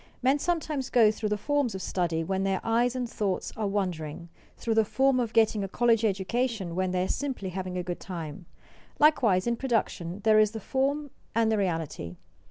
[0.23, 4.29] Men sometimes go through the forms of study when their eyes and thoughts are wandering;
[4.57, 7.99] through the form of getting a college education when they are simply having a good
[7.99, 8.47] time.
[8.97, 12.15] Likewise in production there is the form and the reality.